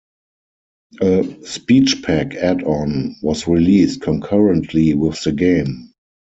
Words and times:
A 1.03 1.21
"Speech 1.43 2.01
Pack" 2.01 2.33
add-on 2.33 3.17
was 3.21 3.47
released 3.47 4.01
concurrently 4.01 4.95
with 4.95 5.21
the 5.21 5.31
game. 5.31 5.93